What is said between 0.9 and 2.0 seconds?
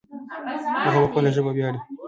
په خپله ژبه ویاړې